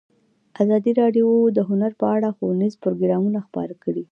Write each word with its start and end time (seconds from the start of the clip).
ازادي 0.63 0.91
راډیو 1.01 1.27
د 1.57 1.59
هنر 1.69 1.91
په 1.99 2.05
اړه 2.15 2.29
ښوونیز 2.37 2.73
پروګرامونه 2.83 3.39
خپاره 3.47 3.73
کړي. 3.83 4.03